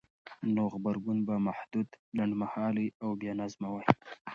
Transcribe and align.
نو 0.53 0.63
غبرګون 0.73 1.17
به 1.27 1.35
محدود، 1.47 1.87
لنډمهالی 2.17 2.87
او 3.03 3.09
بېنظمه 3.19 3.67
وای؛ 3.71 3.87